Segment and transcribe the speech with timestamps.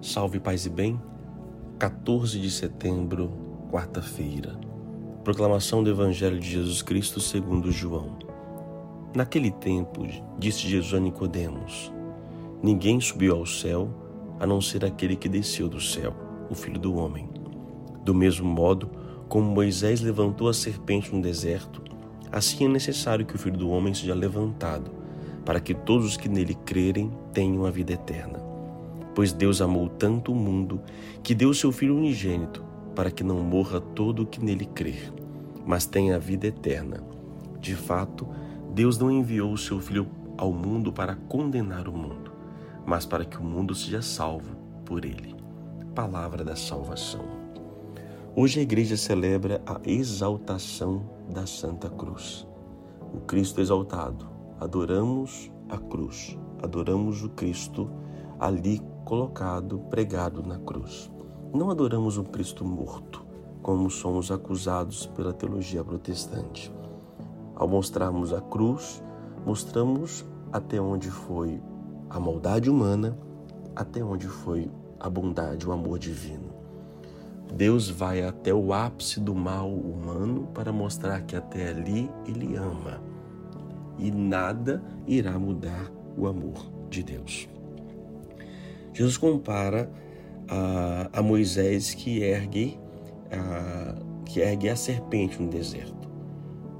[0.00, 1.00] Salve paz e bem.
[1.76, 3.32] 14 de setembro,
[3.68, 4.56] quarta-feira.
[5.24, 8.16] Proclamação do Evangelho de Jesus Cristo segundo João.
[9.12, 10.06] Naquele tempo,
[10.38, 11.92] disse Jesus a Nicodemos:
[12.62, 13.90] Ninguém subiu ao céu
[14.38, 16.14] a não ser aquele que desceu do céu,
[16.48, 17.28] o Filho do homem.
[18.04, 18.88] Do mesmo modo,
[19.28, 21.82] como Moisés levantou a serpente no deserto,
[22.30, 24.92] assim é necessário que o Filho do homem seja levantado,
[25.44, 28.47] para que todos os que nele crerem tenham a vida eterna.
[29.18, 30.80] Pois Deus amou tanto o mundo
[31.24, 32.64] que deu seu Filho unigênito,
[32.94, 35.12] para que não morra todo o que nele crer,
[35.66, 37.02] mas tenha a vida eterna.
[37.60, 38.28] De fato,
[38.72, 42.30] Deus não enviou o seu Filho ao mundo para condenar o mundo,
[42.86, 44.54] mas para que o mundo seja salvo
[44.84, 45.34] por ele.
[45.96, 47.24] Palavra da salvação.
[48.36, 52.46] Hoje a igreja celebra a exaltação da Santa Cruz.
[53.12, 54.28] O Cristo exaltado.
[54.60, 57.90] Adoramos a cruz, adoramos o Cristo
[58.38, 61.10] ali colocado, pregado na cruz.
[61.54, 63.24] Não adoramos um Cristo morto,
[63.62, 66.70] como somos acusados pela teologia protestante.
[67.54, 69.02] Ao mostrarmos a cruz,
[69.46, 71.58] mostramos até onde foi
[72.10, 73.16] a maldade humana,
[73.74, 74.70] até onde foi
[75.00, 76.52] a bondade, o amor divino.
[77.54, 83.00] Deus vai até o ápice do mal humano para mostrar que até ali ele ama.
[83.98, 87.48] E nada irá mudar o amor de Deus.
[88.98, 89.88] Jesus compara
[90.48, 92.76] a, a Moisés que ergue,
[93.30, 96.08] a, que ergue a serpente no deserto.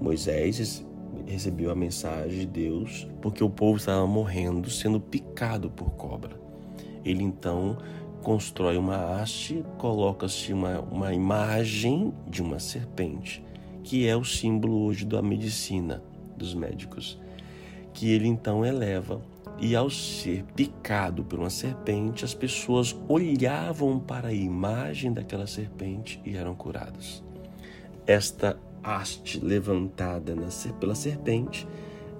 [0.00, 0.82] Moisés
[1.26, 6.40] recebeu a mensagem de Deus porque o povo estava morrendo, sendo picado por cobra.
[7.04, 7.76] Ele então
[8.22, 13.44] constrói uma haste, coloca-se uma, uma imagem de uma serpente,
[13.84, 16.02] que é o símbolo hoje da medicina,
[16.34, 17.20] dos médicos,
[17.92, 19.20] que ele então eleva
[19.58, 26.20] e ao ser picado por uma serpente, as pessoas olhavam para a imagem daquela serpente
[26.24, 27.24] e eram curadas.
[28.06, 30.34] Esta haste levantada
[30.78, 31.66] pela serpente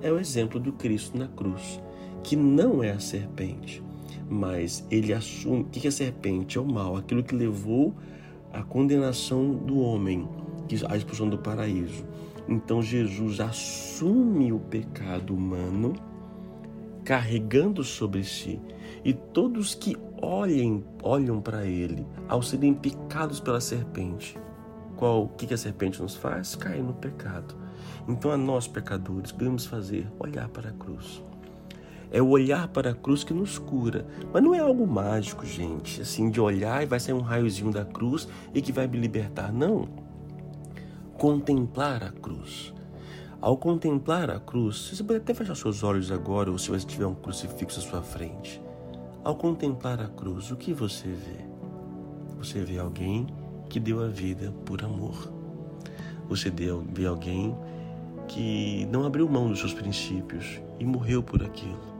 [0.02, 1.80] é o exemplo do Cristo na cruz,
[2.22, 3.82] que não é a serpente,
[4.28, 7.94] mas ele assume que a serpente é o mal, aquilo que levou
[8.52, 10.26] à condenação do homem,
[10.88, 12.04] a expulsão do paraíso.
[12.48, 15.94] Então Jesus assume o pecado humano
[17.06, 18.60] carregando sobre si.
[19.04, 24.36] E todos que olhem, olham para ele, ao serem picados pela serpente,
[24.96, 26.56] qual o que a serpente nos faz?
[26.56, 27.54] Cair no pecado.
[28.08, 31.22] Então a nós pecadores devemos fazer olhar para a cruz.
[32.10, 34.04] É o olhar para a cruz que nos cura.
[34.32, 37.84] Mas não é algo mágico, gente, assim de olhar e vai sair um raiozinho da
[37.84, 39.52] cruz e que vai me libertar.
[39.52, 39.88] Não.
[41.16, 42.72] Contemplar a cruz.
[43.40, 47.06] Ao contemplar a cruz, você pode até fechar seus olhos agora ou se você tiver
[47.06, 48.62] um crucifixo à sua frente.
[49.22, 51.44] Ao contemplar a cruz, o que você vê?
[52.38, 53.26] Você vê alguém
[53.68, 55.30] que deu a vida por amor.
[56.28, 57.54] Você vê alguém
[58.26, 61.94] que não abriu mão dos seus princípios e morreu por aquilo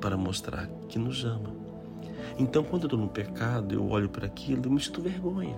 [0.00, 1.54] para mostrar que nos ama.
[2.36, 5.56] Então, quando eu estou no pecado, eu olho para aquilo e me sinto vergonha.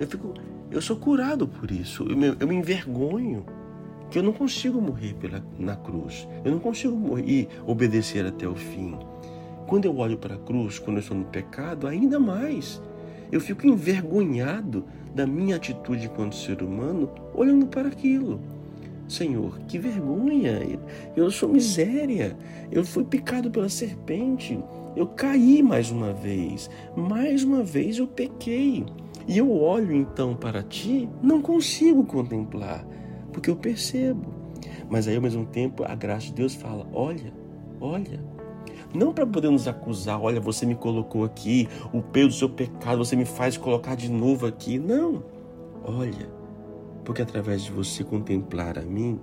[0.00, 0.32] Eu fico,
[0.70, 2.04] eu sou curado por isso.
[2.04, 3.44] Eu me, eu me envergonho
[4.10, 6.28] que eu não consigo morrer pela, na cruz.
[6.44, 8.96] Eu não consigo morrer obedecer até o fim.
[9.66, 12.80] Quando eu olho para a cruz, quando eu estou no pecado, ainda mais.
[13.30, 18.40] Eu fico envergonhado da minha atitude enquanto ser humano olhando para aquilo.
[19.06, 20.60] Senhor, que vergonha!
[21.14, 22.36] Eu sou miséria.
[22.70, 24.58] Eu fui picado pela serpente.
[24.96, 26.70] Eu caí mais uma vez.
[26.96, 28.86] Mais uma vez eu pequei.
[29.26, 32.86] E eu olho então para ti, não consigo contemplar
[33.32, 34.34] porque eu percebo.
[34.88, 37.32] Mas aí ao mesmo tempo a graça de Deus fala: olha,
[37.80, 38.38] olha.
[38.94, 43.04] Não para poder nos acusar, olha, você me colocou aqui, o peso do seu pecado,
[43.04, 44.78] você me faz colocar de novo aqui.
[44.78, 45.22] Não.
[45.84, 46.30] Olha,
[47.04, 49.20] porque através de você contemplar a mim,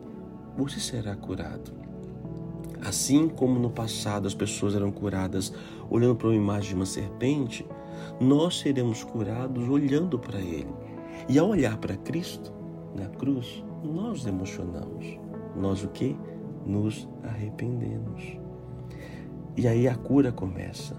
[0.55, 1.73] você será curado.
[2.85, 5.51] Assim como no passado as pessoas eram curadas
[5.89, 7.65] olhando para uma imagem de uma serpente,
[8.19, 10.69] nós seremos curados olhando para Ele.
[11.27, 12.53] E ao olhar para Cristo
[12.95, 15.19] na cruz, nós emocionamos.
[15.55, 16.15] Nós o que?
[16.65, 18.37] Nos arrependemos.
[19.55, 20.95] E aí a cura começa.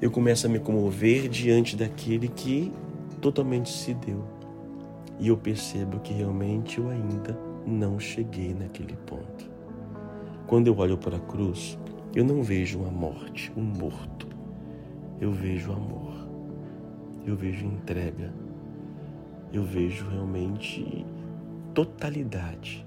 [0.00, 2.72] Eu começo a me comover diante daquele que
[3.20, 4.24] totalmente se deu.
[5.18, 9.50] E eu percebo que realmente eu ainda não cheguei naquele ponto.
[10.46, 11.78] Quando eu olho para a cruz,
[12.14, 14.26] eu não vejo uma morte, um morto.
[15.20, 16.12] Eu vejo amor.
[17.24, 18.32] Eu vejo entrega.
[19.52, 21.06] Eu vejo realmente
[21.74, 22.86] totalidade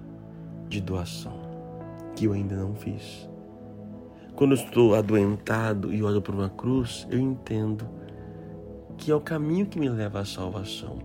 [0.68, 1.40] de doação
[2.16, 3.30] que eu ainda não fiz.
[4.36, 7.88] Quando estou adoentado e olho para uma cruz, eu entendo
[8.98, 11.00] que é o caminho que me leva à salvação,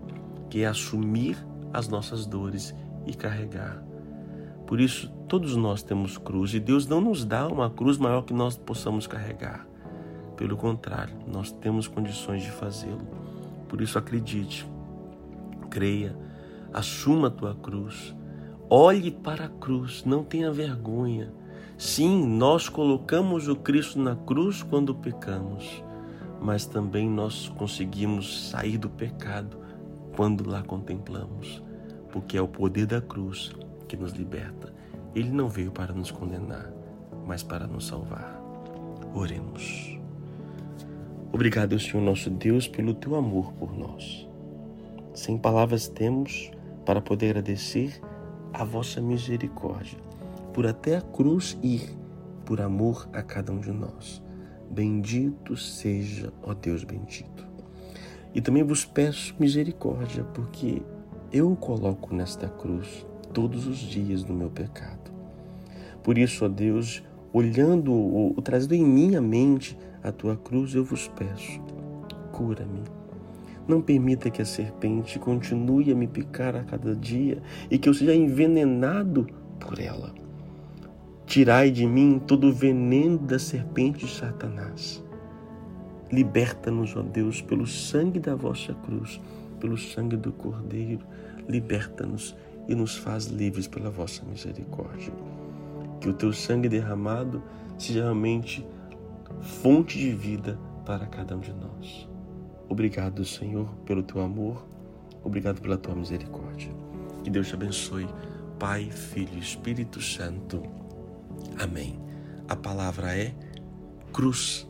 [0.49, 1.37] que é assumir
[1.73, 2.75] as nossas dores
[3.07, 3.83] e carregar.
[4.67, 8.35] Por isso, todos nós temos cruz e Deus não nos dá uma cruz maior que
[8.35, 9.67] nós possamos carregar.
[10.37, 13.07] Pelo contrário, nós temos condições de fazê-lo.
[13.69, 14.67] Por isso, acredite,
[15.71, 16.17] creia,
[16.73, 18.15] assuma a tua cruz,
[18.69, 21.33] olhe para a cruz, não tenha vergonha.
[21.77, 25.83] Sim, nós colocamos o Cristo na cruz quando pecamos,
[26.41, 29.59] mas também nós conseguimos sair do pecado
[30.17, 31.63] quando lá contemplamos,
[32.11, 33.53] porque é o poder da cruz
[33.87, 34.75] que nos liberta.
[35.15, 36.73] Ele não veio para nos condenar,
[37.27, 38.43] mas para nos salvar.
[39.15, 39.97] Oremos.
[41.33, 44.27] Obrigado, Senhor nosso Deus, pelo teu amor por nós.
[45.15, 46.51] Sem palavras temos
[46.89, 48.01] para poder agradecer
[48.51, 49.99] a vossa misericórdia,
[50.55, 51.87] por até a cruz ir,
[52.47, 54.23] por amor a cada um de nós.
[54.71, 57.47] Bendito seja, ó Deus bendito.
[58.35, 60.81] E também vos peço misericórdia, porque
[61.31, 65.13] eu o coloco nesta cruz todos os dias do meu pecado.
[66.03, 67.05] Por isso, ó Deus,
[67.35, 71.61] olhando ou trazendo em minha mente a tua cruz, eu vos peço,
[72.33, 72.98] cura-me.
[73.69, 77.93] Não permita que a serpente continue a me picar a cada dia e que eu
[77.93, 79.27] seja envenenado
[79.61, 80.15] por ela.
[81.27, 85.05] Tirai de mim todo o veneno da serpente de Satanás.
[86.11, 89.21] Liberta-nos, ó Deus, pelo sangue da vossa cruz,
[89.61, 91.05] pelo sangue do Cordeiro.
[91.47, 92.35] Liberta-nos
[92.67, 95.13] e nos faz livres pela vossa misericórdia.
[96.01, 97.43] Que o teu sangue derramado
[97.77, 98.67] seja realmente
[99.43, 102.08] fonte de vida para cada um de nós.
[102.69, 104.67] Obrigado, Senhor, pelo teu amor.
[105.25, 106.71] Obrigado pela tua misericórdia.
[107.25, 108.09] Que Deus te abençoe,
[108.59, 110.63] Pai, Filho e Espírito Santo.
[111.59, 111.99] Amém.
[112.49, 113.35] A palavra é
[114.13, 114.69] cruz.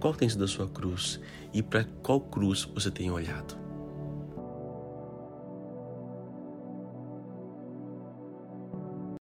[0.00, 1.20] Qual tem sido a sua cruz?
[1.52, 3.61] E para qual cruz você tem olhado?